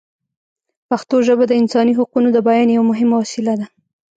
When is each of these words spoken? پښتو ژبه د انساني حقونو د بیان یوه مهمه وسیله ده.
پښتو 0.89 1.15
ژبه 1.27 1.45
د 1.47 1.53
انساني 1.61 1.93
حقونو 1.99 2.27
د 2.33 2.37
بیان 2.47 2.69
یوه 2.77 2.85
مهمه 2.91 3.15
وسیله 3.21 3.53
ده. 3.59 3.67